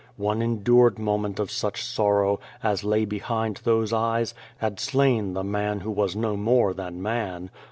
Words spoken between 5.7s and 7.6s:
who was no more than man.